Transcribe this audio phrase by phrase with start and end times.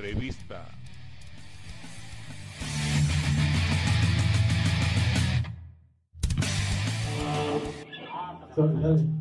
[0.00, 0.66] Entrevista.
[8.54, 9.19] ¿Qué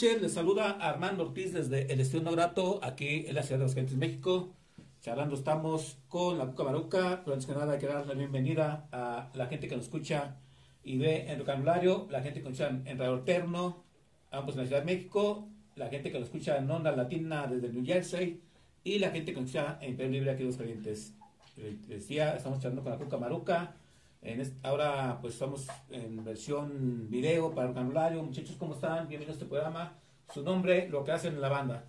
[0.00, 3.96] noches, les saluda Armando Ortiz desde el Estudio Grato, aquí en la ciudad de Gentes,
[3.96, 4.54] México.
[5.00, 8.86] Charlando estamos con la Cuca Maruca, pero antes que nada hay que dar la bienvenida
[8.92, 10.36] a la gente que nos escucha
[10.84, 13.82] y ve en vocabulario, la gente que nos escucha en Radio Alterno,
[14.30, 17.68] ambos en la Ciudad de México, la gente que nos escucha en Onda Latina desde
[17.68, 18.40] New Jersey
[18.84, 21.14] y la gente que nos escucha en Perú Libre aquí en Los Calientes.
[21.56, 23.74] Les decía, estamos charlando con la Cuca Maruca.
[24.22, 28.22] En est- ahora pues estamos en versión video para el vocabulario.
[28.22, 29.08] Muchachos, ¿cómo están?
[29.08, 29.96] Bienvenidos a este programa.
[30.32, 31.84] Su nombre, lo que hacen en la banda.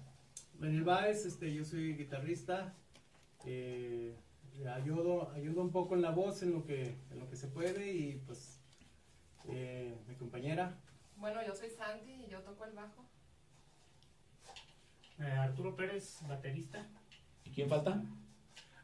[0.59, 2.73] Daniel Báez, este, yo soy guitarrista,
[3.45, 4.15] eh,
[4.75, 7.91] ayudo, ayudo un poco en la voz en lo que, en lo que se puede
[7.91, 8.59] y pues
[9.49, 10.77] eh, mi compañera,
[11.17, 13.03] Bueno, yo soy Sandy y yo toco el bajo.
[15.19, 16.85] Eh, Arturo Pérez, baterista.
[17.43, 18.01] ¿Y quién falta?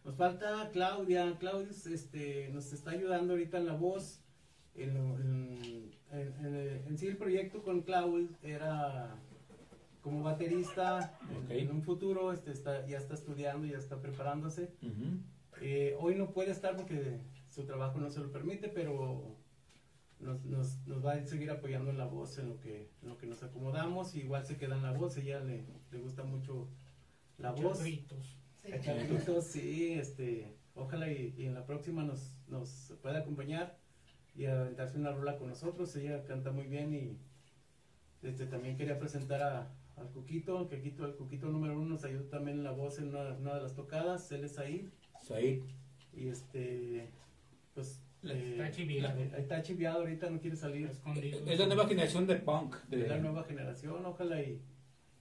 [0.05, 4.21] Nos falta Claudia, Claudia este, nos está ayudando ahorita en la voz,
[4.75, 9.15] en, en- en- en- en sí el proyecto con Claudia era
[10.01, 11.17] como baterista,
[11.49, 14.71] en- un futuro este, está, ya está estudiando, ya está preparándose.
[15.61, 19.35] Eh, hoy no puede estar porque su trabajo no se lo permite, pero
[20.19, 23.17] nos, nos, nos va a seguir apoyando en la voz, en lo que, en lo
[23.17, 24.13] que nos acomodamos.
[24.15, 26.67] y igual se queda en la voz, ella le, le gusta mucho
[27.39, 27.79] la voz.
[27.81, 28.37] Gritos.
[29.41, 29.93] Sí.
[29.93, 33.77] Este, ojalá y, y en la próxima nos, nos pueda acompañar
[34.35, 35.95] y aventarse una rola con nosotros.
[35.95, 37.17] Ella canta muy bien y
[38.27, 42.23] este, también quería presentar a, al Cuquito, que Quito, el Cuquito número uno nos ayudó
[42.25, 44.31] también en la voz en una, una de las tocadas.
[44.31, 44.89] Él es ahí.
[45.23, 45.61] Said.
[46.13, 47.09] Y este,
[47.73, 48.01] pues.
[48.23, 49.19] Está chiviado.
[49.19, 50.87] eh, Está chiviado ahorita, no quiere salir.
[50.87, 51.39] Escondido.
[51.45, 52.75] Es la nueva generación de punk.
[52.85, 54.59] Es De, la nueva generación, ojalá y,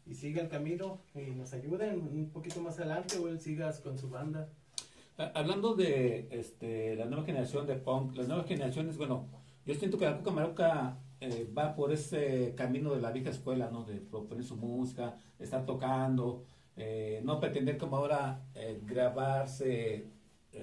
[0.06, 3.98] y siga el camino y nos ayuden un poquito más adelante o él sigas con
[3.98, 4.48] su banda.
[5.16, 9.26] Ah, Hablando de este, la nueva generación de punk, las nuevas generaciones, bueno,
[9.64, 13.70] yo siento que la Cuca Maruca eh, va por ese camino de la vieja escuela,
[13.70, 13.84] ¿no?
[13.84, 16.44] De proponer su música, estar tocando
[16.76, 20.06] eh, no pretender como ahora eh, grabarse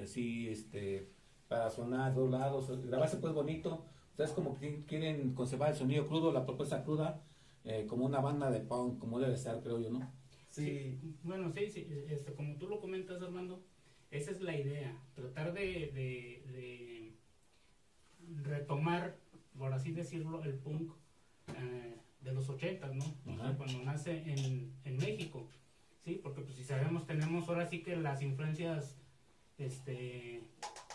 [0.05, 1.09] sí, este,
[1.47, 3.85] para sonar dos lados, grabarse pues bonito.
[4.11, 4.57] Ustedes como
[4.87, 7.21] quieren conservar el sonido crudo, la propuesta cruda,
[7.65, 10.11] eh, como una banda de punk, como debe ser, creo yo, ¿no?
[10.47, 13.63] Sí, Bueno, sí, sí, este, como tú lo comentas, Armando,
[14.09, 15.61] esa es la idea, tratar de,
[15.93, 17.13] de- de
[18.43, 19.17] retomar,
[19.57, 20.91] por así decirlo, el punk
[21.57, 23.03] eh, de los 80, ¿no?
[23.25, 23.57] O sea, Ajá.
[23.57, 25.47] cuando nace en, en México,
[26.03, 26.19] ¿sí?
[26.21, 28.97] Porque pues si sabemos, tenemos ahora sí que las influencias
[29.57, 30.43] este,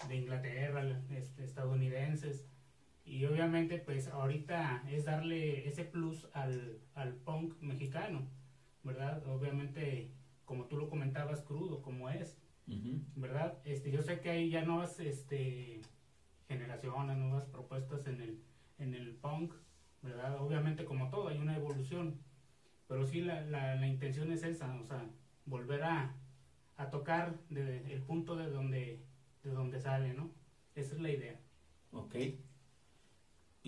[0.08, 2.44] de Inglaterra, este, estadounidenses,
[3.06, 8.28] y obviamente pues ahorita es darle ese plus al, al punk mexicano,
[8.82, 9.26] ¿verdad?
[9.28, 10.10] Obviamente,
[10.44, 12.38] como tú lo comentabas, crudo, como es.
[13.14, 13.58] ¿verdad?
[13.64, 15.80] Este, yo sé que hay ya nuevas este,
[16.48, 18.42] generaciones, nuevas propuestas en el,
[18.78, 19.54] en el punk,
[20.02, 20.40] ¿verdad?
[20.40, 22.18] Obviamente, como todo, hay una evolución,
[22.88, 25.08] pero sí la, la, la intención es esa, o sea,
[25.44, 26.14] volver a,
[26.76, 29.04] a tocar de- el punto de donde,
[29.44, 30.30] de donde sale, ¿no?
[30.74, 31.40] Esa es la idea.
[31.92, 32.14] Ok.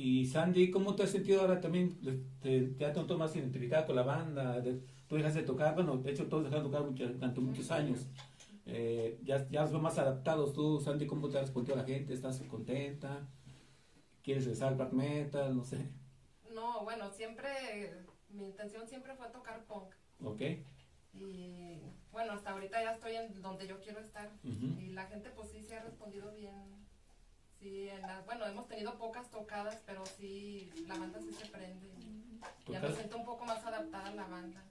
[0.00, 1.98] Y Sandy, ¿cómo te has sentido ahora también?
[2.40, 4.60] Te, te has notado más identificada con la banda?
[4.60, 7.68] De- tú dejaste de tocar, bueno, de hecho todos dejaron de tocar mucho- durante muchos
[7.72, 8.06] años.
[8.64, 10.52] Eh, ya, ya los veo más adaptados.
[10.52, 12.14] Tú, Sandy, ¿cómo te has respondido a la gente?
[12.14, 13.26] ¿Estás contenta?
[14.22, 15.56] ¿Quieres regresar al black metal?
[15.56, 15.78] No sé.
[16.54, 17.48] No, bueno, siempre,
[18.30, 19.92] mi intención siempre fue tocar punk.
[20.22, 20.42] Ok.
[21.12, 21.80] Y
[22.12, 24.30] bueno, hasta ahorita ya estoy en donde yo quiero estar.
[24.44, 26.86] Y la gente pues sí se ha respondido bien.
[27.60, 31.88] Sí, en la- bueno, hemos tenido pocas tocadas, pero sí, la banda sí se prende.
[32.70, 34.64] Ya me siento un poco más adaptada a la banda.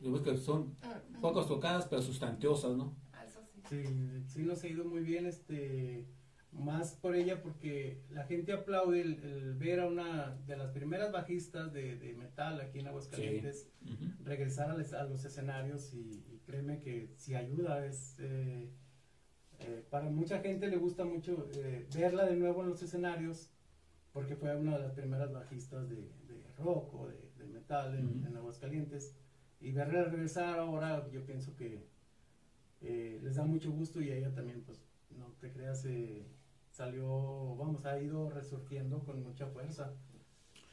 [0.00, 0.76] Digamos que son
[1.20, 2.94] pocas tocadas, pero sustanciosas, ¿no?
[3.12, 3.60] Ah, Eso sí.
[3.68, 6.06] sí, sí nos ha ido muy bien, este,
[6.52, 11.12] más por ella porque la gente aplaude el, el ver a una de las primeras
[11.12, 14.24] bajistas de, de metal aquí en Aguascalientes Ujú.
[14.24, 15.98] regresar a, les- a los escenarios y,
[16.32, 18.70] y créeme que si ayuda es eh,
[19.60, 23.50] eh, para mucha gente le gusta mucho eh, verla de nuevo en los escenarios
[24.12, 28.36] porque fue una de las primeras bajistas de, de rock o de, de metal en,
[28.36, 29.14] Aguascalientes.
[29.60, 31.86] Y verla regresar ahora yo pienso que
[32.82, 35.86] eh, les da mucho gusto y ella también pues no te creas
[36.70, 39.94] salió vamos ha ido resurgiendo con mucha fuerza.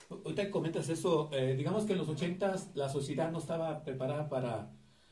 [0.10, 4.70] Ahorita comentas eso, digamos que en los ochentas la sociedad no estaba preparada para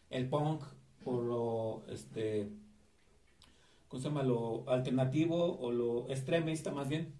[0.09, 0.63] el punk
[1.03, 2.51] por lo, este,
[3.91, 4.23] ¿cómo se llama?
[4.23, 7.13] Lo alternativo o lo extremista más bien.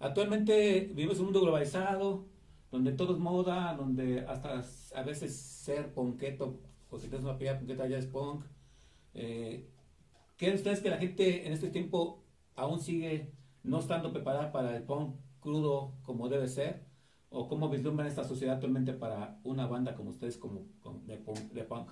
[0.00, 2.26] Actualmente vivimos en un mundo globalizado,
[2.72, 4.64] donde todo es moda, donde hasta
[4.96, 6.58] a veces ser punketo,
[6.90, 8.44] o si tienes una pilla punketa ya es punk.
[9.14, 9.70] Eh,
[10.36, 12.24] ¿Creen ustedes que la gente en este tiempo
[12.56, 13.32] aún sigue
[13.62, 16.86] no estando preparada para el punk crudo como debe ser?
[17.30, 21.18] ¿O cómo vislumbran esta sociedad actualmente para una banda como ustedes como, como de,
[21.52, 21.88] de punk?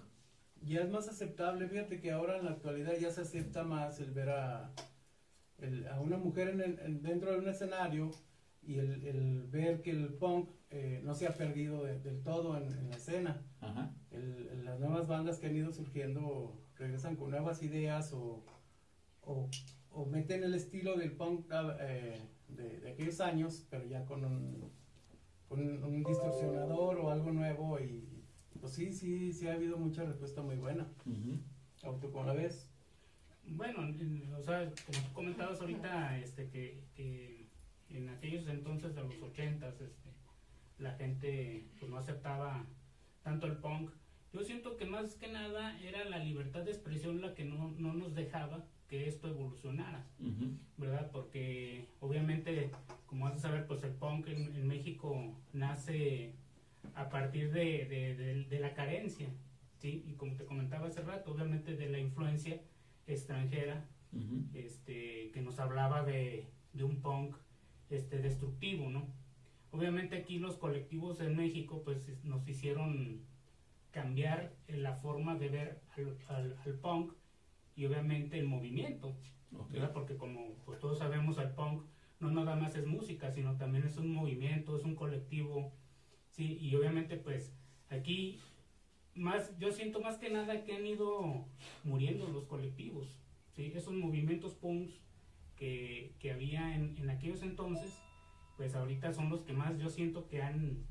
[0.67, 4.13] Ya es más aceptable, fíjate que ahora en la actualidad ya se acepta más el
[4.13, 4.73] ver a,
[5.59, 8.11] el- a una mujer en el- en- dentro de un escenario
[8.63, 12.57] y el, el ver que el punk eh, no se ha perdido de- del todo
[12.57, 13.43] en, en la escena.
[13.61, 13.95] Ajá.
[14.65, 18.45] Las nuevas bandas que han ido surgiendo regresan con nuevas ideas o,
[19.23, 19.49] o,
[19.91, 24.25] o meten el estilo del punk ah, eh, de, de aquellos años, pero ya con
[24.25, 24.71] un,
[25.49, 28.14] con un, un distorsionador o algo nuevo y
[28.65, 30.87] pues sí, sí, sí ha habido mucha respuesta muy buena.
[31.83, 32.67] ¿Auto con la vez?
[33.47, 37.45] Bueno, en- o sea, como tú comentabas ahorita, este, que, que
[37.91, 40.09] en aquellos entonces de los ochentas, este,
[40.79, 42.65] la gente pues, no aceptaba
[43.23, 43.91] tanto el punk.
[44.33, 47.93] Yo siento que más que nada era la libertad de expresión la que no, no
[47.93, 50.07] nos dejaba que esto evolucionara.
[50.79, 51.11] ¿verdad?
[51.13, 52.71] Porque obviamente,
[53.05, 56.35] como has de saber, pues el punk en, en México nace
[56.95, 59.37] a partir de, de- de- de la carencia,
[59.77, 60.03] ¿sí?
[60.07, 62.63] Y como te comentaba hace rato, obviamente de la influencia
[63.07, 63.91] extranjera
[64.53, 67.37] este, que nos hablaba de, de un punk
[67.89, 69.15] este, destructivo, ¿no?
[69.71, 73.27] Obviamente aquí los colectivos en México pues es- nos hicieron
[73.91, 77.13] cambiar la forma de ver al, al- al punk
[77.75, 79.21] y obviamente el movimiento.
[79.69, 79.93] ¿verdad?
[79.93, 81.85] Porque como pues, todos sabemos el punk
[82.21, 85.75] no nada más es música, sino también es un movimiento, es un colectivo,
[86.35, 86.59] ¿sí?
[86.61, 87.55] Y obviamente pues
[87.89, 88.41] aquí
[89.15, 91.47] más, yo siento más que nada que han ido
[91.85, 93.17] muriendo los colectivos,
[93.53, 93.73] ¿sí?
[93.75, 95.01] Esos movimientos punks
[95.57, 97.97] que, que había en, en aquellos entonces,
[98.57, 100.85] pues ahorita son los que más yo siento que han,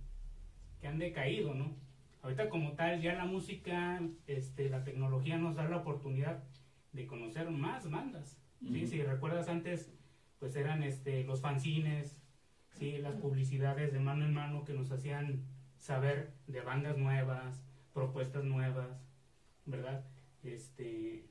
[0.79, 1.75] que han decaído, ¿no?
[2.21, 6.41] Ahorita como tal ya la música, este, la tecnología nos da la oportunidad
[6.93, 8.88] de conocer más bandas, ¿sí?
[8.88, 9.93] Si recuerdas antes,
[10.39, 12.23] pues eran este, los fanzines,
[12.74, 12.98] ¿sí?
[12.98, 15.44] Las publicidades de mano en mano que nos hacían
[15.77, 17.63] saber de bandas nuevas,
[17.94, 18.89] propuestas nuevas,
[19.65, 20.06] ¿verdad?
[20.44, 21.25] Este,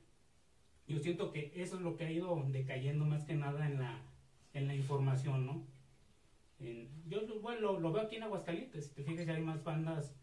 [0.87, 4.01] yo siento que eso es lo que ha ido decayendo más que nada en la,
[4.53, 5.65] en la información, ¿no?
[6.59, 10.15] En- yo bueno, lo, veo aquí en Aguascalientes, si te fijas hay más bandas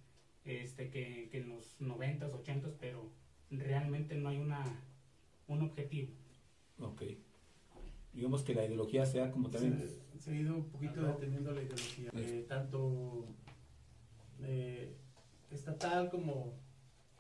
[0.45, 3.11] este, que, que en los 90s, 80s, pero
[3.51, 4.65] realmente no hay una,
[5.49, 6.13] un objetivo.
[6.79, 7.03] Ok.
[8.13, 9.79] Digamos que la ideología sea como también...
[9.79, 11.13] Se, se ha ido un poquito Ajá.
[11.13, 13.25] deteniendo la ideología, eh, tanto
[14.43, 14.97] eh,
[15.51, 16.55] estatal como,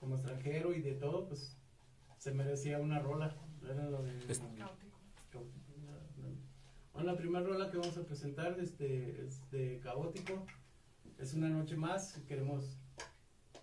[0.01, 1.57] como extranjero y de todo, pues
[2.19, 3.37] se merecía una rola.
[3.65, 4.99] Era lo de, Es- Caótico.
[6.93, 10.45] Bueno, la primera rola que vamos a presentar este, es de Caótico.
[11.19, 12.15] Es una noche más.
[12.27, 12.77] Queremos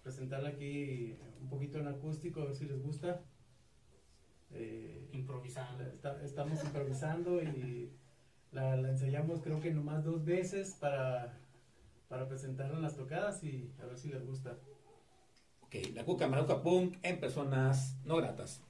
[0.02, 3.22] presentarla aquí un poquito en acústico, a ver si les gusta.
[4.52, 5.82] Eh, Improvisado.
[5.84, 7.92] Está- estamos improvisando y
[8.52, 11.38] la, la ensayamos creo que nomás dos veces para,
[12.08, 14.58] para presentarla en las tocadas y a ver si les gusta.
[15.62, 18.62] Ok, la Cuca Maruca Punk en personas no gratas.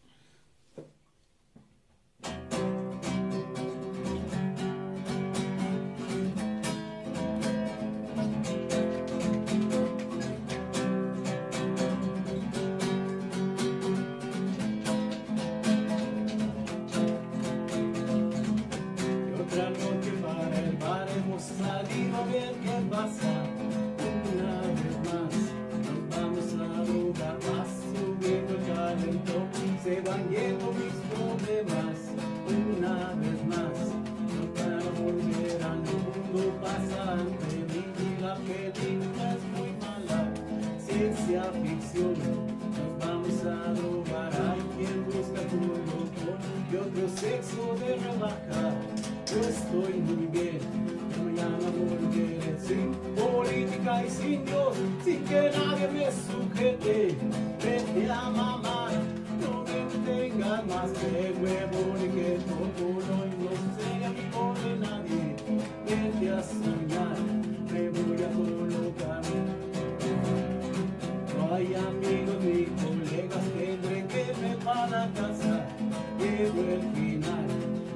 [76.57, 77.47] El final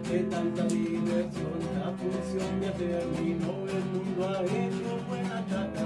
[0.10, 5.81] de tanta diversión, la función ya terminó, el mundo ha hecho buena chata.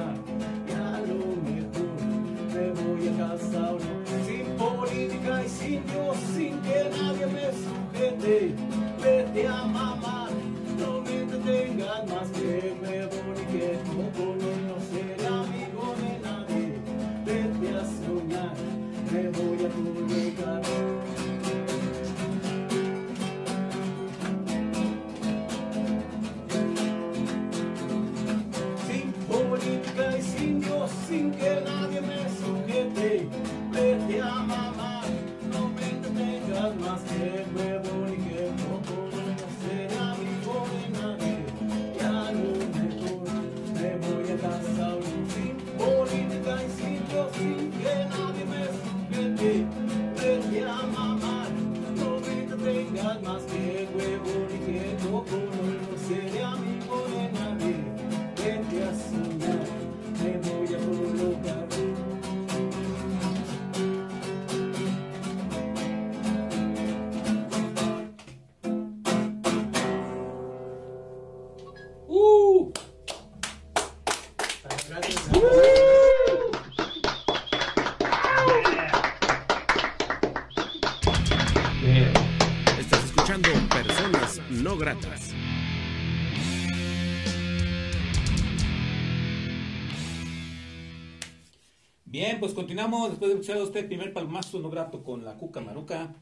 [92.46, 96.14] Pues continuamos después de escuchar a usted primer palmazo no grato con la Cuca Maruca.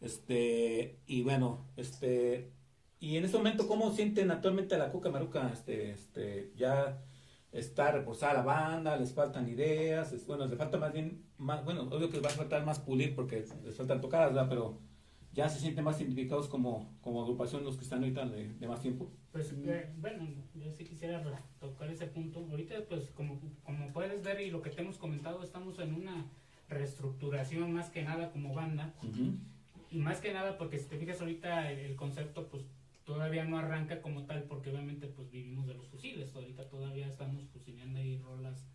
[0.00, 2.50] Este, y bueno, este,
[2.98, 5.48] y en este momento, ¿cómo sienten actualmente a la Cuca Maruca?
[5.52, 7.00] Este, este, ya
[7.52, 12.10] está reposada la banda, les faltan ideas, bueno, les falta más bien, más, bueno, obvio
[12.10, 14.48] que les va a faltar más pulir porque les faltan tocadas, ¿verdad?
[14.48, 14.80] Pero
[15.32, 18.80] ya se sienten más identificados como, como agrupación los que están ahorita de, de más
[18.82, 19.10] tiempo.
[19.32, 21.22] Pues eh, bueno, yo sí quisiera
[21.60, 22.40] tocar ese punto.
[22.50, 26.26] Ahorita pues como, como puedes ver y lo que te hemos comentado, estamos en una
[26.68, 28.92] reestructuración más que nada como banda.
[29.92, 32.64] Y más que nada porque si te fijas ahorita el, el concepto pues
[33.04, 36.34] todavía no arranca como tal porque obviamente pues vivimos de los fusiles.
[36.34, 38.66] Ahorita todavía estamos fusilando ahí rolas.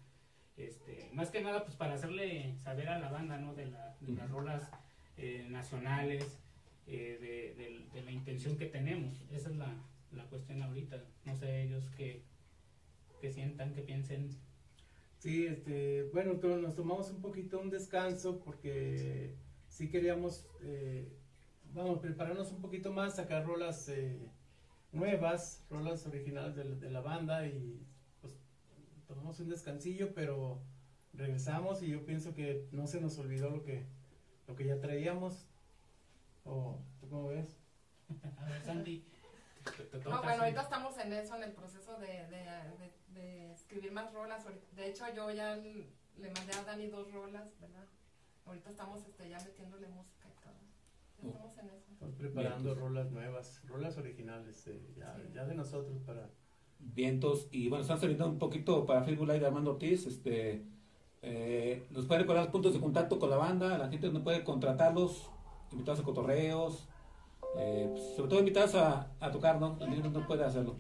[0.58, 3.54] Este, más que nada pues para hacerle saber a la banda, ¿no?
[3.56, 4.70] De, la- de las rolas
[5.18, 6.40] eh, nacionales,
[6.88, 9.22] eh, de, de- de la intención que tenemos.
[9.32, 9.74] Esa es la,
[10.12, 11.04] la cuestión ahorita.
[11.26, 12.24] No sé ellos que,
[13.22, 14.30] que sientan, que piensen.
[15.20, 19.34] Sí, este, bueno, to- nos tomamos un poquito un descanso porque
[19.68, 21.08] sí queríamos, eh,
[21.74, 24.20] vamos, prepararnos un poquito más, sacar rolas eh,
[24.92, 27.82] nuevas, rolas originales de la banda y
[28.22, 28.34] pues
[29.08, 30.62] tomamos un descansillo, pero
[31.14, 33.86] regresamos y yo pienso que no se nos olvidó lo que,
[34.48, 35.48] lo que ya traíamos.
[36.46, 37.58] ¿O tú cómo ves?
[38.40, 39.04] A ver, Sandy.
[40.06, 44.14] No, bueno, ahorita estamos en eso, en el proceso de, de, de- de escribir más
[44.14, 44.46] rolas.
[44.76, 47.86] De hecho, yo ya le mandé a Dani dos rolas, ¿verdad?
[48.46, 50.54] Ahorita estamos este, ya metiéndole música y todo.
[51.24, 51.30] Ya Oh.
[51.32, 51.92] estamos en eso.
[51.94, 55.22] Estamos preparando rolas nuevas, rolas originales, eh, ya, Sí.
[55.34, 56.30] ya de nosotros para...
[56.78, 57.48] Vientos.
[57.52, 60.06] Y bueno, están saliendo un poquito para Facebook Live de Armando Ortiz.
[60.06, 60.64] Este,
[61.24, 63.78] eh, nos puede recordar los puntos de contacto con la banda.
[63.80, 65.32] La gente no puede contratarlos,
[65.76, 66.90] invitados a cotorreos.
[67.58, 69.78] eh, pues, sobre todo invitados a, a tocar, ¿no?
[69.82, 70.76] El niño no puede hacerlo.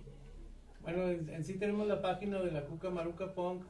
[0.81, 3.63] Bueno, en, en sí tenemos la página de la Cuca Maruca Punk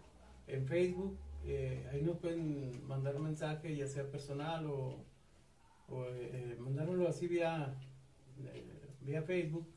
[0.48, 1.18] en Facebook.
[1.44, 5.06] eh, ahí nos pueden mandar un mensaje, ya sea personal o,
[5.88, 7.76] o, eh, mandárnoslo así vía,
[8.40, 9.68] eh, vía Facebook.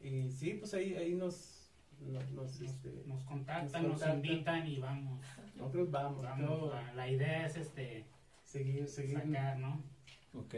[0.00, 4.16] Y sí, pues ahí, ahí nos, nos, nos, este, Nos contactan, nos nos, contactan.
[4.24, 5.20] invitan y vamos.
[5.54, 8.06] nosotros vamos, vamos la idea es este
[8.42, 9.18] seguir, seguir.
[9.20, 9.82] sacar, ¿no?
[10.34, 10.54] Ok.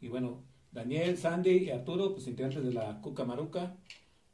[0.00, 3.76] Y bueno, Daniel, Sandy y Arturo, pues integrantes de la Cuca Maruca,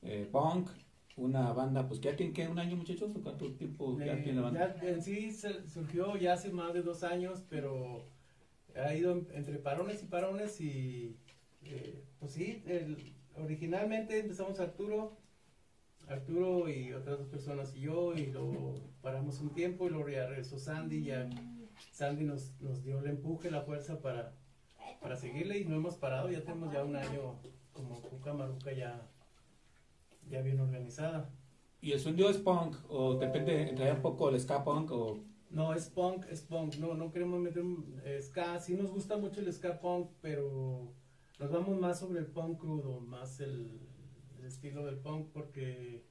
[0.02, 0.68] eh, Punk,
[1.16, 4.22] una banda, pues que ya tiene que un año, muchachos, ¿o cuánto tiempo ya Eh,
[4.22, 4.76] tiene la banda?
[4.80, 8.04] ya en sí se- surgió ya hace más de dos años, pero
[8.76, 11.16] ha ido en- entre parones y parones y
[11.64, 12.96] eh, pues sí, el-
[13.36, 15.18] originalmente empezamos Arturo,
[16.08, 20.26] Arturo y otras dos personas y yo y luego paramos un tiempo y luego ya
[20.26, 21.28] regresó Sandy, ya
[21.92, 24.32] Sandy nos, nos dio el empuje, la fuerza para,
[25.00, 27.40] para seguirle y no hemos parado, ya tenemos ya un año
[27.72, 29.08] como Cuca Maruca ya,
[30.28, 31.30] ya bien organizada.
[31.80, 32.76] ¿Y el sonido es punk?
[32.88, 34.90] ¿O de repente entraría un poco el ska punk?
[34.92, 35.24] O...
[35.48, 36.76] No, es punk, es punk.
[36.76, 38.60] No, no queremos meter un ska.
[38.60, 40.92] Sí nos gusta mucho el ska punk, pero
[41.38, 43.80] nos vamos más sobre el punk crudo, más el,
[44.38, 46.04] el estilo del punk, porque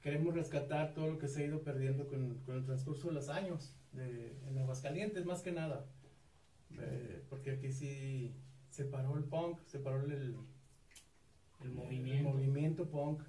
[0.00, 3.28] queremos rescatar todo lo que se ha ido perdiendo con, con el transcurso de los
[3.28, 5.86] años, de, en Aguascalientes más que nada.
[6.78, 8.34] Eh, porque aquí sí
[8.70, 10.34] se paró el punk, se paró el, el
[11.62, 12.30] El movimiento.
[12.30, 13.22] movimiento punk.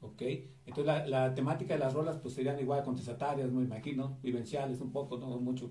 [0.00, 0.22] Ok.
[0.66, 4.92] Entonces la, la temática de las rolas pues serían igual contestatarias, me imagino, vivenciales un
[4.92, 5.70] poco, no mucho.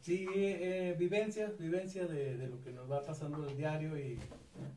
[0.00, 4.18] Sí, eh, vivencia, vivencia de, de lo que nos va pasando el diario y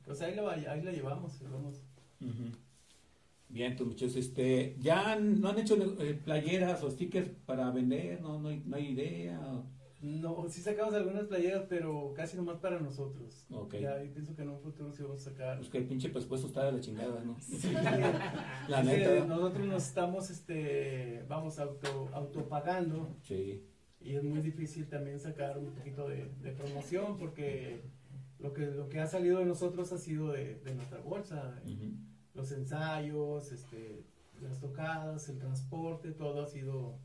[0.05, 1.81] pues ahí la, ahí la llevamos, vamos.
[3.47, 8.21] Bien, pues muchachos, este, ¿ya han- no han hecho eh, playeras o stickers para vender?
[8.21, 9.39] ¿No, no, hay, no hay idea?
[10.01, 13.45] No, sí sacamos algunas playeras, pero casi nomás para nosotros.
[13.51, 13.75] Ok.
[13.75, 15.57] Ya, yo pienso que en un futuro sí vamos a sacar.
[15.57, 17.35] Pues que el pinche presupuesto está de la chingada, ¿no?
[17.41, 17.71] Sí,
[18.69, 19.25] La neta.
[19.25, 23.61] nosotros nos estamos, este, vamos, auto, autopagando Sí.
[23.99, 27.81] y es muy difícil también sacar un poquito de, de promoción porque
[28.39, 31.59] lo que, lo que ha salido de nosotros ha sido de, de nuestra bolsa.
[31.65, 31.91] Ujú.
[32.35, 34.05] los ensayos, este,
[34.41, 36.95] las tocadas, el transporte, todo ha sido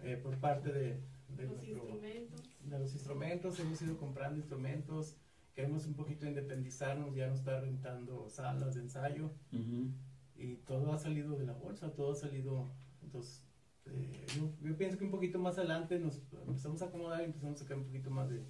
[0.00, 1.00] eh, por parte de,
[1.36, 2.42] de, Los nuestro- instrumentos.
[2.64, 3.60] de los instrumentos.
[3.60, 5.16] Hemos ido comprando instrumentos,
[5.54, 9.90] queremos un poquito independizarnos, ya no estar rentando salas de ensayo Ujú.
[10.36, 12.70] y todo ha salido de la bolsa, todo ha salido.
[13.02, 13.44] Entonces,
[13.86, 17.56] eh, yo, yo pienso que un poquito más adelante nos empezamos a acomodar y empezamos
[17.56, 18.42] a sacar un poquito más de,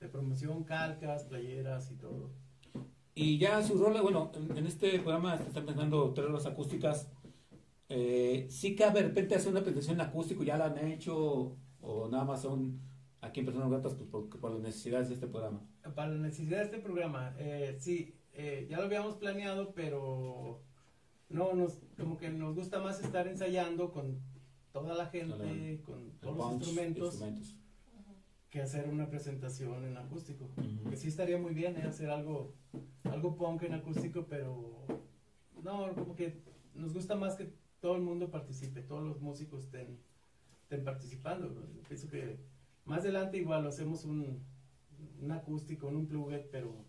[0.00, 2.30] de promoción, calcas, playeras y todo.
[3.16, 7.08] Y ya su rola, bueno, en, en este programa se están presentando tres rolas acústicas.
[7.88, 10.42] Eh, ¿Sí cabe de repente hacer una presentación en acústico?
[10.42, 11.56] ¿Ya la han hecho?
[11.86, 12.80] ¿O nada más son
[13.20, 15.60] aquí en Personas Gratas pues, por, por las necesidades de este programa?
[15.94, 20.62] Para la necesidad de este programa, eh, sí, eh, ya lo habíamos planeado, pero
[21.28, 24.18] no, nos, como que nos gusta más estar ensayando con
[24.72, 27.56] toda la gente, con todos los instrumentos, instrumentos.
[28.48, 30.48] que hacer una presentación en acústico.
[30.88, 32.54] Que sí estaría muy bien, eh, hacer algo,
[33.04, 34.86] algo punk en acústico, pero
[35.62, 36.40] no, como que
[36.74, 39.98] nos gusta más que todo el mundo participe, todos los músicos estén,
[40.64, 41.54] estén participando.
[41.88, 42.38] Pienso que
[42.84, 44.42] más adelante igual lo hacemos un,
[45.20, 46.84] un acústico, un plugget, pero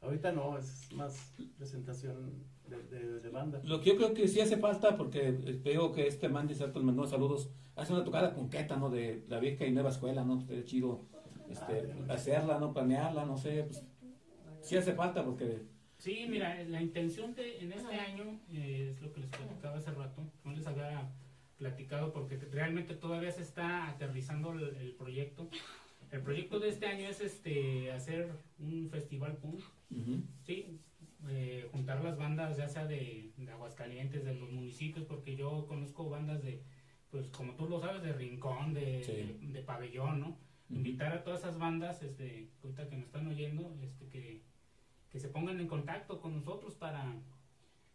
[0.00, 3.60] ahorita no, es más presentación de, de- de banda.
[3.64, 6.54] Lo que yo creo que sí hace falta, porque eh, veo que este man de
[6.54, 8.90] Santos mandó saludos, hace una tocada concreta, ¿no?
[8.90, 10.40] De la vieja y nueva escuela, ¿no?
[10.40, 11.06] Sería chido
[11.48, 12.72] este, hacerla, ¿no?
[12.72, 13.64] Planearla, no sé.
[13.64, 13.82] Pues,
[14.60, 15.62] sí hace falta, porque
[15.98, 19.90] Sí, mira, la intención de en este año eh, es lo que les platicaba hace
[19.92, 21.10] rato, no les había
[21.68, 25.48] platicado porque realmente todavía se está aterrizando el, el proyecto.
[26.10, 29.60] El proyecto de este año es este hacer un festival punk,
[30.44, 30.78] sí,
[31.28, 36.10] eh, juntar las bandas ya sea de, de Aguascalientes, de los municipios, porque yo conozco
[36.10, 36.60] bandas de
[37.10, 39.12] pues como tú lo sabes, de rincón, de, Sí.
[39.46, 40.36] de, de pabellón, ¿no?
[40.68, 44.42] Invitar a todas esas bandas, este, ahorita que me están oyendo, este, que,
[45.10, 47.14] que se pongan en contacto con nosotros para,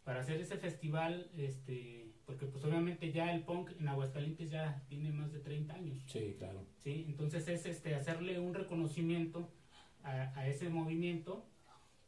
[0.05, 5.09] para hacer ese festival, este, porque pues obviamente ya el punk en Aguascalientes ya tiene
[5.09, 5.97] más de 30 años.
[6.05, 6.63] Sí, claro.
[6.77, 7.05] ¿sí?
[7.07, 9.49] Entonces es este, hacerle un reconocimiento
[10.03, 11.43] a, a ese movimiento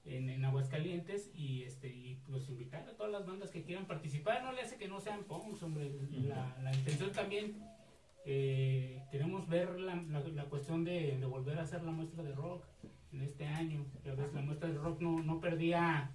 [0.06, 4.44] en, en Aguascalientes y, este, y pues invitar a todas las bandas que quieran participar.
[4.44, 5.92] No le hace que no sean punks, hombre.
[6.12, 7.58] La, la intención también,
[8.24, 12.34] eh, queremos ver la, la, la cuestión de, de volver a hacer la muestra de
[12.34, 12.64] rock
[13.12, 13.88] en este año.
[14.06, 16.12] Ya ves, la muestra de rock no, no perdía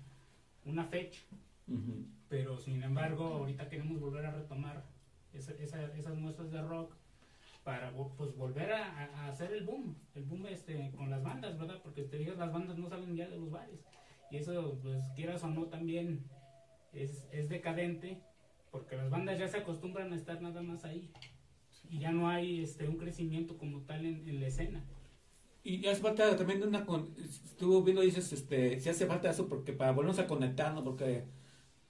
[0.64, 1.22] una fecha.
[2.28, 4.84] Pero sin embargo, ahorita queremos volver a retomar
[5.32, 6.92] esa- esa- esas muestras de rock
[7.64, 11.80] para pues volver a, hacer el boom, el boom este con las bandas, ¿verdad?
[11.82, 13.80] Porque te digas, las bandas no salen ya de los bares.
[14.30, 16.24] Y eso, pues quieras o no, también
[16.92, 18.20] es, es decadente,
[18.70, 21.10] porque las bandas ya se acostumbran a estar nada más ahí.
[21.90, 24.84] Y ya no hay este un crecimiento como tal en, en la escena.
[25.62, 26.84] Y hace falta también de una.
[26.86, 31.24] Con, estuvo viendo, dices, este, si hace falta eso porque para volvernos a conectarnos, porque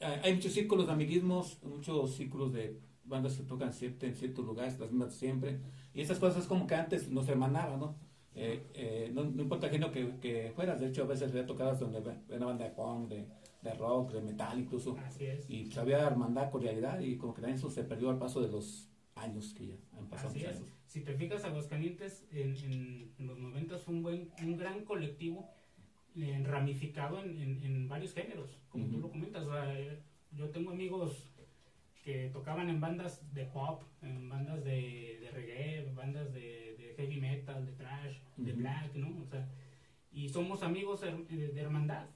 [0.01, 4.79] hay muchos círculos de amiguismos, muchos círculos de bandas que tocan siempre, en ciertos lugares,
[4.79, 5.61] las mismas siempre.
[5.95, 7.97] Y esas cosas como que antes nos hermanaban, ¿no?
[8.35, 11.81] Eh, eh, no, no importa género que, que fueras, de hecho a veces había tocadas
[11.81, 13.27] donde una banda de punk, de,
[13.63, 14.97] de rock, de metal incluso.
[14.99, 15.49] Así es.
[15.49, 18.49] Y pues había hermandad, cordialidad y como que también eso se perdió al paso de
[18.49, 20.29] los años que ya han pasado.
[20.29, 20.57] Así es.
[20.57, 20.69] años.
[20.87, 25.49] Si te fijas, Aguascalientes en, en, en los 90 fue un, buen, un gran colectivo
[26.17, 29.03] eh, ramificado en, en, en varios géneros, como tú Ujú.
[29.03, 29.45] lo comentas.
[29.47, 29.99] O sea, eh,
[30.33, 31.33] yo tengo amigos
[32.03, 37.21] que tocaban en bandas de pop, en bandas de, de reggae, bandas de, de heavy
[37.21, 38.61] metal, de trash, de Ujú.
[38.61, 39.21] black, ¿no?
[39.23, 39.49] O sea,
[40.13, 42.07] y somos amigos de, de hermandad.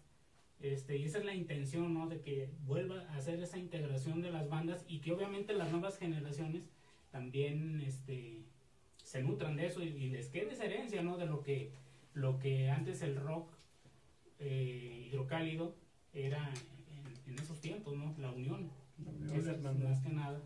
[0.60, 2.06] Este, y esa es la intención, ¿no?
[2.06, 5.98] De que vuelva a hacer esa integración de las bandas y que obviamente las nuevas
[5.98, 6.70] generaciones
[7.10, 8.42] también este,
[9.02, 11.16] se nutran de eso y, y les quede esa herencia, ¿no?
[11.16, 11.72] De lo que,
[12.14, 13.50] lo que antes el rock
[14.40, 15.74] eh, hidrocálido
[16.12, 18.14] era en, en esos tiempos, ¿no?
[18.18, 18.68] La unión.
[19.34, 20.40] Es más que nada.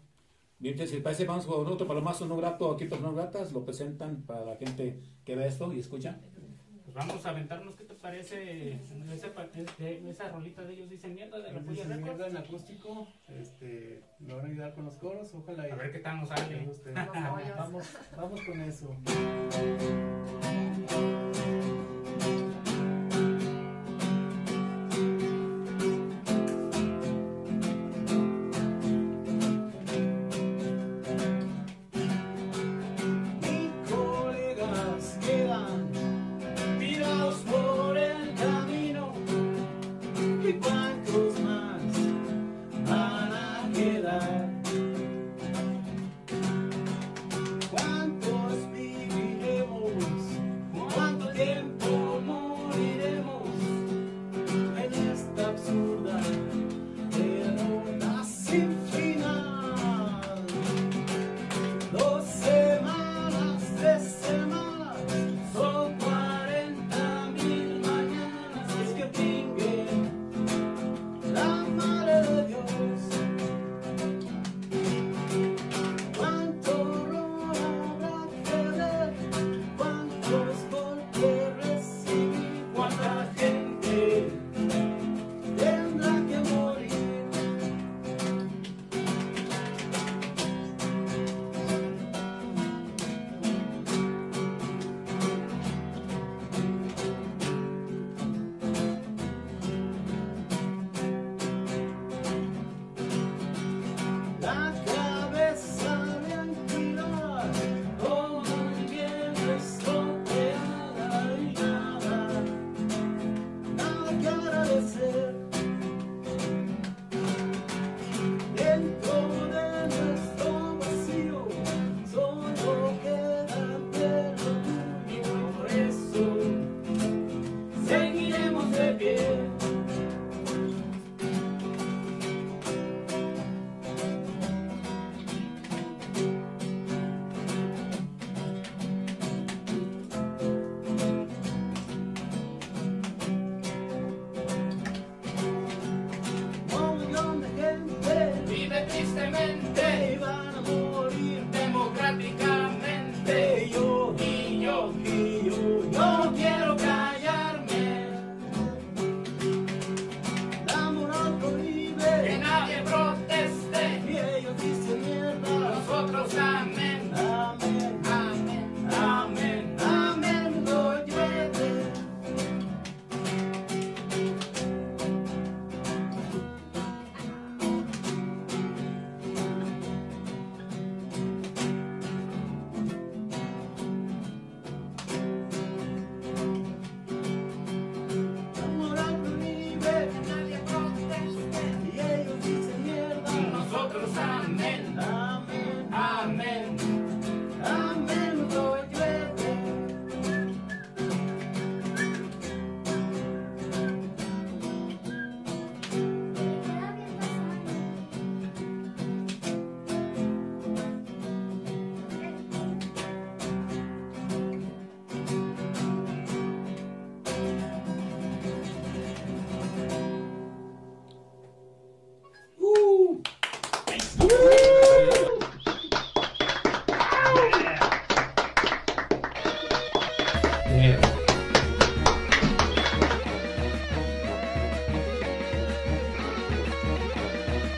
[0.58, 4.22] Bien, si parece, vamos con otro palomazo no grato aquí, personas no gratas, lo presentan
[4.22, 6.18] para la gente que ve esto y escucha.
[6.84, 8.74] Pues vamos a aventarnos, ¿qué te parece?
[9.12, 11.86] Esa, pa- de- esa rolita de ellos dicen mierda de la Records.
[11.98, 15.90] mierda en acústico, este, me van a ayudar con los coros, ojalá y A ver
[15.90, 16.68] qué tal nos sale.
[17.56, 17.84] Vamos,
[18.16, 18.96] vamos con eso.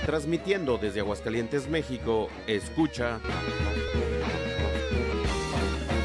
[0.04, 3.20] Transmitiendo desde Aguascalientes, México, escucha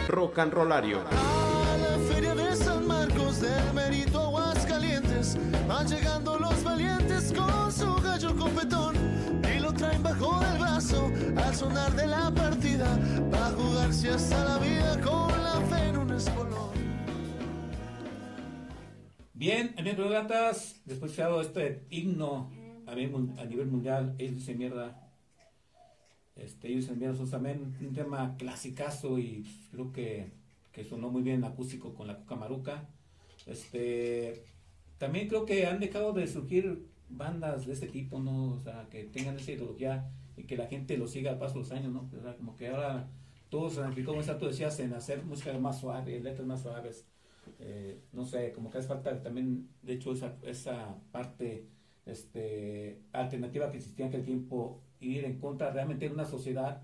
[0.08, 1.00] Rock and Rollario.
[1.02, 7.96] A la feria de San Marcos de Merito Aguascalientes, van llegando los valientes con su
[8.02, 9.01] gallo competón
[10.02, 12.98] bajo del brazo al sonar de la partida
[13.32, 16.72] va a jugarse hasta la vida con la fe en un espolón.
[19.34, 22.52] Bien, amigos gatas, después de dado este himno
[22.88, 25.10] a nivel, mundial, ellos dicen mierda.
[26.36, 30.32] Este, ellos dicen mierda, son también un tema clasicazo y creo que,
[30.72, 32.90] que sonó muy bien acústico con la Cuca Maruca.
[33.46, 34.44] Este,
[34.98, 38.54] también creo que han dejado de surgir bandas de este tipo, ¿no?
[38.54, 41.60] O sea, que tengan esa ideología y que la gente lo siga al paso de
[41.60, 42.10] los años, ¿no?
[42.38, 43.10] Como que ahora
[43.50, 47.06] todos se aplicado, como tú decías, en hacer música más suave, letras más suaves.
[47.60, 51.68] Eh, no sé, como que hace falta también, de hecho, esa, esa parte
[52.06, 56.82] este, alternativa que existía en aquel tiempo, ir en contra realmente de una sociedad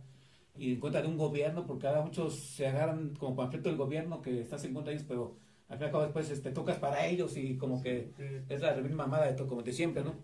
[0.58, 4.22] y en contra de un gobierno, porque ahora muchos se agarran como panfleto del gobierno
[4.22, 5.38] que estás en contra de ellos, pero
[5.70, 8.12] al fin y al cabo después este, tocas para ellos y como que
[8.50, 10.16] es la misma mamada de todo, como de siempre, ¿no?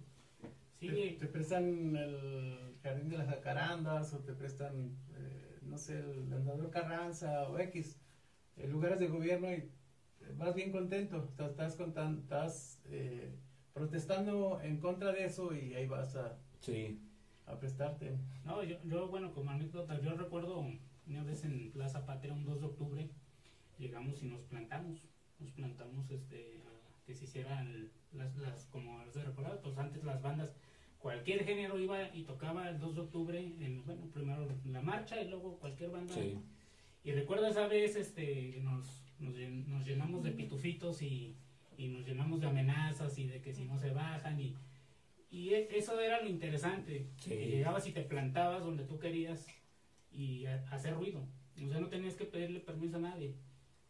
[0.80, 6.00] Sí, Te, te prestan el jardín de las jacarandas o te prestan, eh, no sé,
[6.00, 7.98] el andador Carranza o X,
[8.58, 9.70] eh, lugares de gobierno y
[10.38, 13.30] vas bien contento, estás, estás, contan- estás eh,
[13.74, 17.00] protestando en contra de eso y ahí vas a, Sí.
[17.46, 18.12] a prestarte.
[18.46, 20.66] No, yo, yo, bueno, como anécdota, yo recuerdo
[21.08, 23.10] una vez en Plaza Patria, un 2 de octubre,
[23.80, 25.02] llegamos y nos plantamos,
[25.44, 30.04] nos plantamos este, a que se hicieran las, las como has de recordar, pues antes
[30.04, 30.56] las bandas,
[31.00, 35.28] cualquier género iba y tocaba el 2 de octubre, en, bueno, primero la marcha y
[35.30, 36.14] luego cualquier banda.
[36.14, 36.38] Sí.
[37.04, 38.88] Y recuerdo esa vez, este, nos,
[39.20, 41.36] nos, llen- nos llenamos de pitufitos y,
[41.78, 44.56] y nos llenamos de amenazas y de que si no se bajan y,
[45.30, 47.08] y e- eso era lo interesante.
[47.18, 47.30] Sí.
[47.32, 49.46] que llegabas y te plantabas donde tú querías
[50.14, 51.28] y a- hacer ruido.
[51.62, 53.36] O sea, no tenías que pedirle permiso a nadie.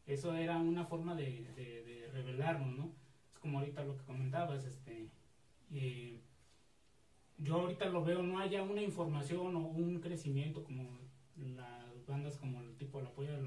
[0.05, 2.91] Eso era una forma de, de, de revelarnos, ¿no?
[3.31, 5.09] Es como ahorita lo que comentabas, este,
[5.71, 6.19] eh,
[7.37, 10.99] yo ahorita lo veo, no haya una información o un crecimiento como
[11.37, 13.37] las bandas como el tipo La Polla,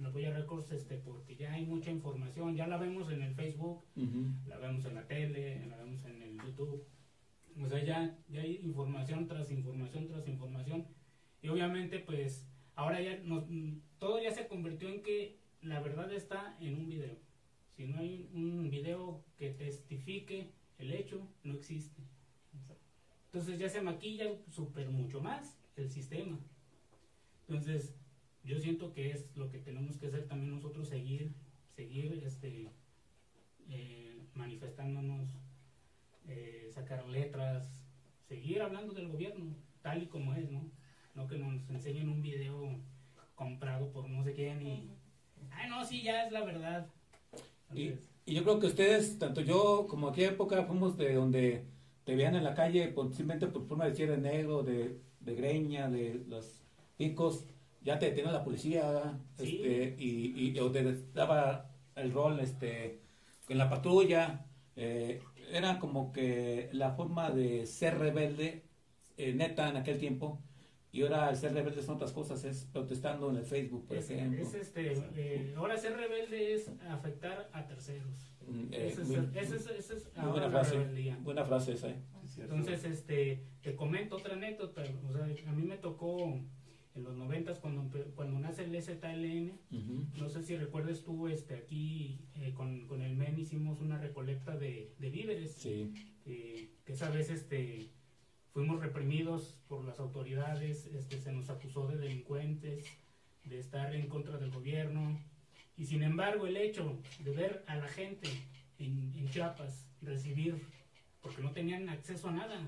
[0.00, 3.82] La Polla Records, este, porque ya hay mucha información, ya la vemos en el Facebook,
[4.46, 6.84] la vemos en la tele, la vemos en el YouTube.
[7.60, 10.86] O sea, ya, ya hay información tras información tras información.
[11.42, 12.46] Y obviamente, pues,
[12.76, 13.46] ahora ya nos-
[13.98, 17.16] todo ya se convirtió en que la verdad está en un video.
[17.76, 22.02] Si no hay un video que testifique el hecho, no existe.
[23.26, 26.38] Entonces ya se maquilla súper mucho más el sistema.
[27.46, 27.94] Entonces,
[28.44, 31.32] yo siento que es lo que tenemos que hacer también nosotros, seguir,
[31.76, 32.68] seguir este,
[33.68, 35.28] eh, manifestándonos,
[36.28, 37.86] eh, sacar letras,
[38.26, 40.70] seguir hablando del gobierno, tal y como es, ¿no?
[41.14, 42.80] No que nos enseñen un video
[43.34, 44.97] comprado por no sé quién y,
[45.50, 46.86] ay no, sí, ya es la verdad.
[47.74, 47.92] Y,
[48.26, 51.64] y yo creo que ustedes, tanto yo como aquella época, fuimos de donde
[52.04, 55.88] te veían en la calle por- simplemente por forma de de negro, de, de greña,
[55.88, 56.62] de los
[56.96, 57.44] picos,
[57.82, 60.82] ya te detenía la policía, este, y, y o te
[61.14, 63.00] daba el rol este,
[63.48, 64.46] en la patrulla.
[64.76, 68.64] eh, era como que la forma de ser rebelde,
[69.16, 70.40] eh, neta, en aquel tiempo.
[70.90, 74.08] Y ahora el ser rebelde son otras cosas, es protestando en el Facebook, por es,
[74.10, 74.40] ejemplo.
[74.42, 78.30] es, este, eh, ahora ser rebelde es afectar a terceros.
[78.46, 81.18] Mm, eh, Ese es, muy- es, es muy buena la frase, rebeldía.
[81.22, 81.90] buena frase esa.
[81.90, 82.00] ¿eh?
[82.38, 84.82] Entonces, este, te comento otra anécdota.
[85.06, 86.40] O sea, a mí me tocó
[86.94, 89.58] en los noventas cuando, cuando nace el ZLN.
[89.70, 90.06] Ujú.
[90.18, 94.56] No sé si recuerdes tú, este, aquí eh, con, con el MEN hicimos una recolecta
[94.56, 95.52] de, de víveres.
[95.52, 95.92] Sí,
[96.24, 97.90] que esa vez, este,
[98.52, 102.86] fuimos reprimidos por las autoridades, este, se nos acusó de delincuentes,
[103.44, 105.18] de estar en contra del gobierno.
[105.76, 108.28] Y sin embargo, el hecho de ver a la gente
[108.78, 110.60] en, en Chiapas recibir,
[111.22, 112.66] porque no tenían acceso a nada,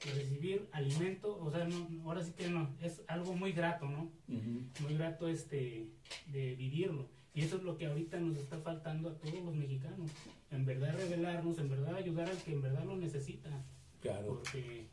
[0.00, 4.10] recibir alimento, o sea, no, ahora sí que no, es algo muy grato, ¿no?
[4.26, 5.88] Muy grato este,
[6.26, 7.08] de vivirlo.
[7.34, 10.10] Y eso es lo que ahorita nos está faltando a todos los mexicanos.
[10.50, 13.64] En verdad revelarnos, en verdad ayudar al que en verdad lo necesita
[14.00, 14.34] claro.
[14.36, 14.86] porque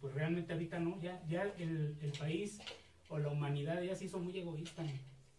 [0.00, 2.60] pues realmente ahorita no, ya, ya el, el país
[3.08, 4.84] o la humanidad ya se hizo muy egoísta.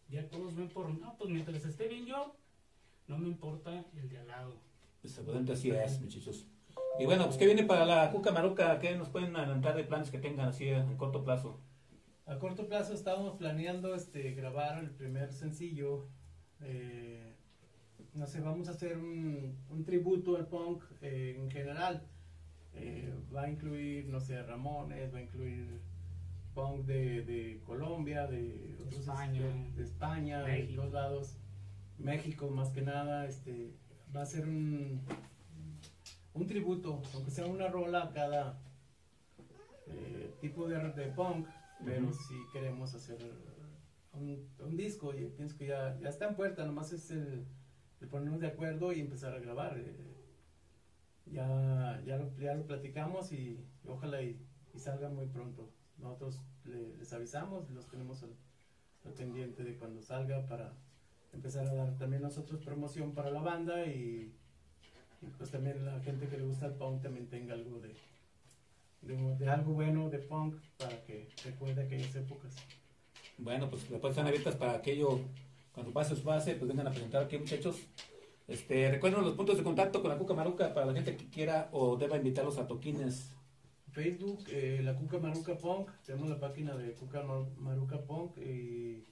[0.10, 2.36] Ya todos ven por, no, pues mientras esté bien yo,
[3.08, 4.56] no me importa el de al lado.
[5.04, 6.48] Seguramente así es, muchachos.
[7.00, 8.80] Y bueno, pues ¿qué viene para la Cuca Maruca?
[8.80, 11.60] ¿Qué nos pueden adelantar de planes que tengan así en corto plazo?
[12.26, 16.08] A corto plazo estábamos planeando este, grabar el primer sencillo.
[16.62, 17.36] eh,
[18.14, 22.08] no sé, vamos a hacer un, un tributo al punk eh, en general.
[22.80, 25.80] Eh, va a incluir, no sé, Ramones, va a incluir
[26.54, 29.48] punk de, de Colombia, de, otros, España.
[29.48, 31.38] este, de España, de todos lados,
[31.98, 33.74] México más que nada, este,
[34.16, 35.02] va a ser un,
[36.34, 38.60] un tributo, aunque sea una rola a cada
[39.88, 41.48] eh, tipo de, de punk,
[41.84, 42.14] pero Ujú.
[42.14, 43.18] si queremos hacer
[44.14, 47.46] un, un disco y pienso que ya, ya está en puerta, nomás es el,
[48.02, 49.78] el ponernos de acuerdo y empezar a grabar.
[49.78, 50.17] eh,
[51.32, 54.40] ya, ya, lo, ya lo platicamos y, ojalá y,
[54.76, 55.68] salga muy pronto.
[55.98, 58.30] Nosotros le- les avisamos, los tenemos al,
[59.16, 60.74] pendiente de cuando salga para
[61.34, 64.34] empezar a dar también nosotros promoción para la banda y,
[65.38, 67.96] pues también la gente que le gusta el punk también tenga algo de,
[69.02, 72.54] de, algo bueno de punk para que recuerde aquellas épocas.
[73.38, 75.20] Bueno, pues las puertas están abiertas para aquello,
[75.74, 77.78] cuando pase su base, pues vengan a presentar aquí muchachos.
[78.48, 81.70] Este, recuerden los puntos de contacto con la Cuca Maruca para la gente que quiera
[81.74, 83.34] o deba invitarlos a toquines.
[83.92, 89.06] Facebook, eh, la Cuca Maruca Punk, tenemos la página de Cuca Mar- Maruca Punk y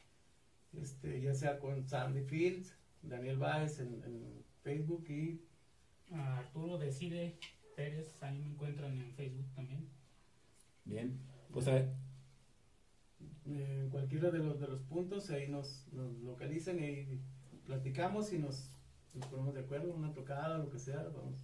[0.74, 5.42] este, ya sea con Sandy Fields, Daniel Baez en, en Facebook y
[6.12, 7.38] Arturo Decide
[7.76, 9.90] Pérez, ahí me encuentran en Facebook también.
[10.86, 11.20] Bien,
[11.52, 11.94] pues a ver,
[13.48, 17.22] eh, en cualquiera de los, de los puntos ahí nos, nos localizan y ahí
[17.66, 18.70] platicamos y nos,
[19.16, 21.36] nos ponemos de acuerdo, una tocada, lo que sea, vamos,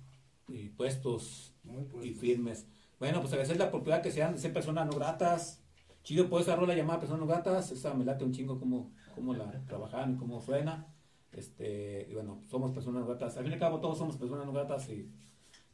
[0.53, 2.05] y puestos muy pues.
[2.05, 2.67] y firmes.
[2.99, 5.63] Bueno, pues agradecer la oportunidad que sean de ser personas no gratas.
[6.03, 9.33] Chido, pues esa rola llamada Personas no gratas, esa me late un chingo cómo, cómo
[9.33, 10.87] la trabajan y cómo suena.
[11.31, 13.37] Este, y bueno, somos personas no gratas.
[13.37, 15.09] Al fin y al cabo todos somos personas no gratas y,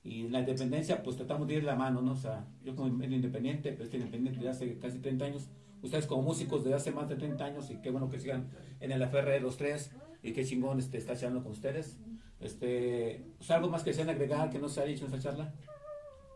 [0.04, 2.12] y en la independencia pues tratamos de ir de la mano, ¿no?
[2.12, 5.50] O sea, yo como independiente, pero estoy independiente desde hace casi 30 años.
[5.82, 8.92] Ustedes como músicos desde hace más de 30 años y qué bueno que sigan en
[8.92, 9.92] el aferre de los tres
[10.28, 11.98] y qué chingón este, está charlando con ustedes.
[12.40, 15.54] Este, pues, algo más que sean agregar que no se ha dicho en esta charla.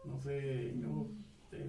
[0.05, 1.07] No sé, yo,
[1.43, 1.65] este,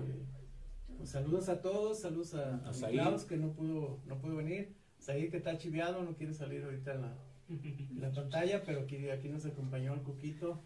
[0.96, 2.92] pues saludos a todos, saludos a, A a Said.
[2.92, 6.94] Klaus que no pudo, no pudo venir, Said que está chiviado, no quiere salir ahorita
[6.94, 7.16] en la,
[7.48, 10.62] en la pantalla, pero aquí, aquí nos acompañó el Cuquito,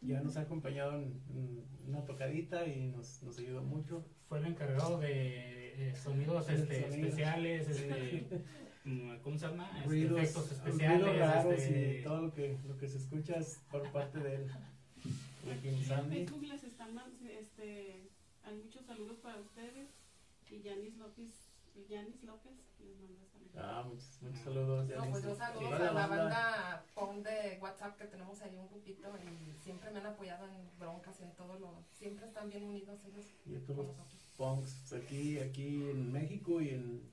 [0.00, 4.06] ya nos ha acompañado en, en una tocadita y nos, nos ayudó mucho.
[4.28, 6.94] Fue el encargado de eh, sonidos este, sonidos.
[6.94, 8.26] especiales, este,
[9.22, 9.70] ¿cómo se llama?
[9.76, 11.06] Este, Ruidos, efectos especiales.
[11.06, 14.34] ruidos raros este, y todo lo que, lo que se escucha es por parte de
[14.36, 14.50] él.
[15.44, 15.78] De aquí en.
[16.10, 16.90] Facebook les están
[17.28, 18.10] este,
[18.44, 19.88] hay muchos saludos para ustedes
[20.50, 21.30] y Yanis López,
[21.88, 23.52] Yanis López les manda saludos.
[23.56, 24.88] Ah, muchos, muchos saludos.
[24.88, 26.24] ya No, pues yo saludos Toda a la banda.
[26.24, 30.78] banda POM de WhatsApp que tenemos ahí un grupito y siempre me han apoyado en
[30.78, 31.84] broncas y en todo lo.
[31.92, 34.20] Siempre están bien unidos ellos Y a todos nosotros.
[34.36, 37.12] punks aquí, aquí en México y en,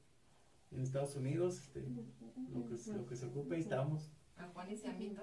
[0.71, 1.81] en Estados Unidos, este,
[2.53, 4.11] lo, que, se- lo que se ocupe y estamos.
[4.83, 5.15] También.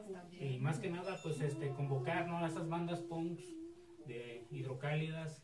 [0.55, 2.39] Y más que nada, pues este, convocar ¿no?
[2.39, 3.45] a esas bandas punks
[4.07, 5.43] de hidrocálidas,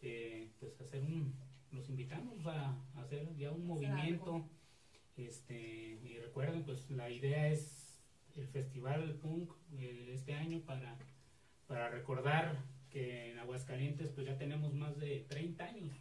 [0.00, 1.34] eh, pues hacer un,
[1.72, 4.48] los invitamos a, a hacer ya un movimiento.
[5.16, 8.00] Este, y recuerden, pues la idea es
[8.36, 10.96] el festival punk eh, este año para,
[11.66, 15.96] para recordar que en Aguascalientes pues ya tenemos más de 30 años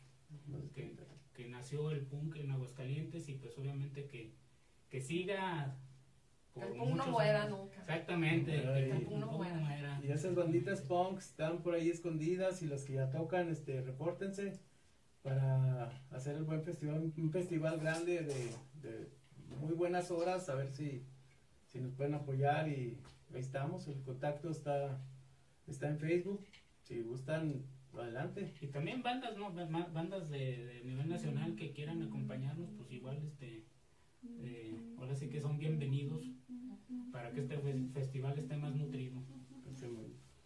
[0.75, 0.95] que,
[1.37, 4.33] que nació el punk en Aguascalientes y pues obviamente que,
[4.89, 5.77] que siga
[6.53, 7.59] por El punk no muchos muera años.
[7.59, 7.79] nunca.
[7.79, 8.85] Exactamente, Ay.
[8.85, 10.01] que El punk no punk muera.
[10.03, 14.59] Y esas banditas punks están por ahí escondidas y las que ya tocan, este, repórtense
[15.21, 19.07] para hacer el buen festival, un festival grande de, de
[19.59, 21.03] muy buenas horas, a ver si,
[21.67, 22.97] si nos pueden apoyar y
[23.33, 24.99] ahí estamos, el contacto está,
[25.67, 26.43] está en Facebook,
[26.83, 27.63] si gustan,
[28.03, 28.53] adelante.
[28.61, 29.51] Y también bandas, ¿no?
[29.53, 33.65] Ba- Bandas de, nivel nacional que quieran acompañarnos, pues igual, este,
[34.39, 36.25] eh, ahora sí que son bienvenidos
[37.11, 39.21] para que este fe- festival esté más nutrido.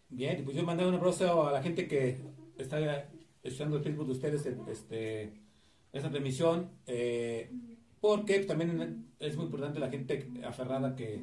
[0.08, 2.18] Bien, pues yo mandé un abrazo a la gente que
[2.58, 3.08] está
[3.42, 5.32] escuchando el Facebook de ustedes, este,
[5.92, 7.50] esta transmisión, eh,
[8.00, 11.22] porque también es muy importante la gente aferrada que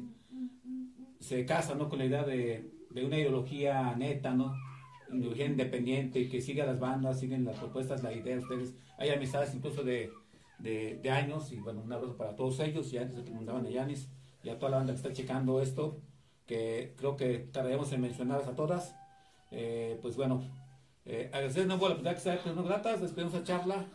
[1.18, 1.88] se casa, ¿no?
[1.88, 4.54] Con la idea de, de una ideología neta, ¿no?
[5.12, 8.74] Ideología independiente, que siga las bandas, siguen las propuestas, la idea de ustedes.
[8.98, 10.10] Hay amistades incluso de,
[10.58, 13.70] de, años, y bueno, un abrazo para todos ellos, y antes de que mandaban a
[13.70, 14.08] Yanis,
[14.42, 16.00] y a toda la banda que está checando esto,
[16.46, 18.94] que creo que tardaremos en mencionarlas a todas.
[19.50, 20.42] Eh, pues bueno,
[21.04, 23.86] eh, agradecer de oportunidad que está no gratas, despedimos la charla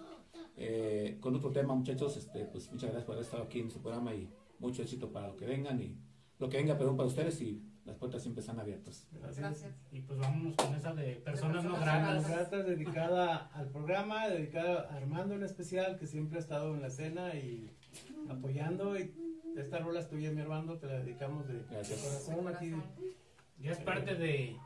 [0.58, 2.18] eh, con otro tema, muchachos.
[2.18, 5.28] Este, pues muchas gracias por haber estado aquí en su programa y mucho éxito para
[5.28, 5.98] lo que vengan y
[6.40, 9.08] lo que venga, perdón, para ustedes y las puertas siempre están abiertas.
[9.12, 9.38] Gracias.
[9.40, 9.76] Gracias.
[9.92, 12.22] Y pues vámonos con esa de personas no personas gratas.
[12.30, 16.82] no Grata dedicada al programa, dedicada a Armando en especial, que siempre ha estado en
[16.82, 17.70] la escena y
[18.30, 18.98] apoyando.
[18.98, 19.14] Y
[19.56, 22.00] esta rola es tuya, mi Armando, te la dedicamos de, de Gracias.
[22.02, 22.74] corazón aquí.
[23.60, 24.58] Ya es parte de,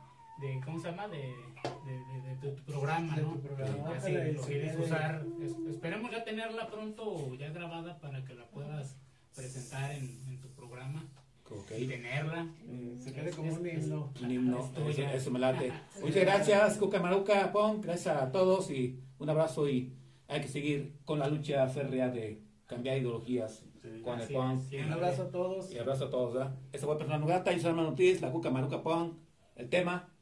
[0.42, 1.08] de ¿cómo se llama?
[1.10, 3.34] De, de, de- de tu programa, De ¿no?
[3.34, 3.90] tu programa.
[3.96, 5.26] Así, Ojalá lo quieres usar.
[5.42, 8.96] Es- esperemos ya tenerla pronto ya grabada para que la puedas
[9.36, 11.06] presentar en, en tu programa
[11.52, 11.72] Ok.
[11.78, 12.48] y tenerla.
[12.68, 14.14] Eh, se quede como un himno.
[14.22, 15.72] Un himno, eso, eso me late.
[16.02, 19.94] Muchas gracias, Cuca Maruca, Pon, gracias a todos y un abrazo y
[20.28, 24.02] hay que seguir con la lucha férrea de cambiar ideologías Sí.
[24.04, 24.62] con el Pon.
[24.86, 25.72] Un abrazo a todos.
[25.72, 26.56] Y abrazo a todos, ¿verdad?
[26.74, 29.18] Esta fue Persona No Grata, yo soy Armando Ortiz, la Cuca Maruca Pon,
[29.56, 30.14] el tema,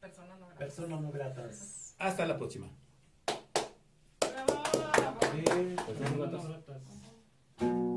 [0.00, 0.58] Persona no grata.
[0.58, 1.94] Personas no gratas.
[1.98, 2.68] hasta la próxima.
[4.20, 5.18] Bravo.
[5.32, 5.76] Sí.
[5.86, 7.87] Personas no gratas.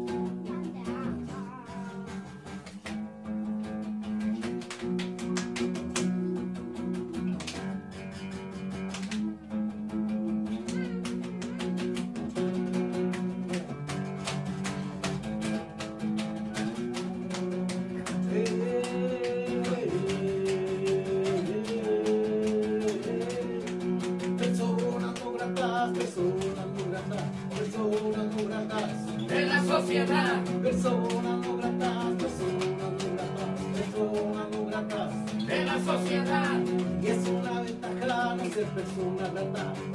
[38.82, 39.91] Persona grata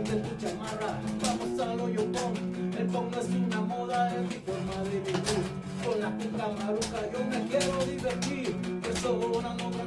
[0.00, 2.38] Ponte tu chamarra, vamos al hoyo pong.
[2.78, 5.42] El pong no es una moda, es mi forma de vivir.
[5.84, 8.56] Con la cuca maruca yo me quiero divertir.
[8.80, 9.79] Personas no gratas,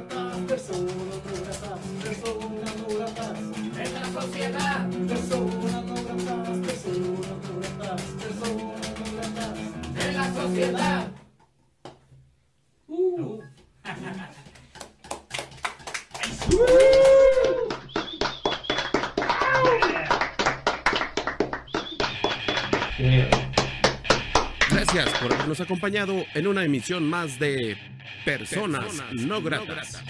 [25.84, 27.76] acompañado en una emisión más de
[28.24, 30.02] Personas, no gratas.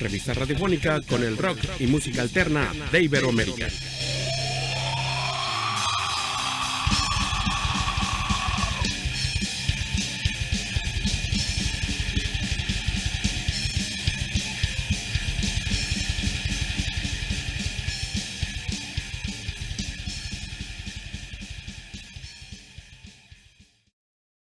[0.00, 3.68] Revista radiofónica con el rock y música alterna de Iberoamérica.